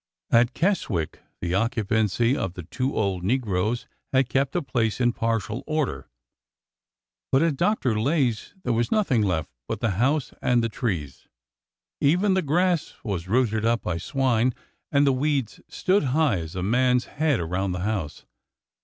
[0.31, 5.63] At Keswick the occupancy of the two old negroes had kept the place in partial
[5.67, 6.09] order,
[7.31, 7.99] but at Dr.
[7.99, 11.27] Lay's there was nothing left but the house and the trees.
[11.99, 14.55] Even the grass was rooted up by swine,
[14.91, 18.25] and the weeds stood high as a man's head around the house.